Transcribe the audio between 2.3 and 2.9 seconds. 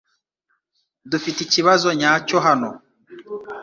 hano.